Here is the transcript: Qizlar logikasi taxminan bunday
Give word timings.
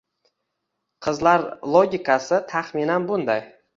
Qizlar 1.07 1.45
logikasi 1.75 2.43
taxminan 2.55 3.07
bunday 3.13 3.45